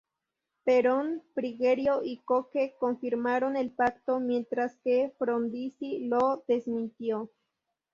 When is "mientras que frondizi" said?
4.19-6.07